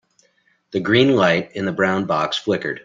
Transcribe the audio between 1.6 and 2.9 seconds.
the brown box flickered.